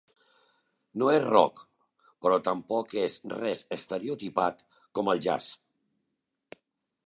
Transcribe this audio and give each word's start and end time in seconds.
No 1.01 1.09
és 1.15 1.25
rock, 1.25 1.61
però 2.27 2.39
tampoc 2.49 2.97
és 3.03 3.19
res 3.35 3.63
estereotipat 3.79 4.67
com 4.99 5.15
el 5.15 5.25
jazz. 5.29 5.55